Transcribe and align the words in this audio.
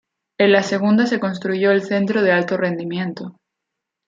En 0.39 0.51
la 0.51 0.63
segunda 0.63 1.05
se 1.05 1.19
construyó 1.19 1.69
el 1.69 1.83
centro 1.83 2.23
de 2.23 2.31
alto 2.31 2.57
rendimiento. 2.57 3.35